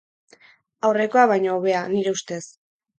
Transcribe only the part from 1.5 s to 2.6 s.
hobea, nire ustez.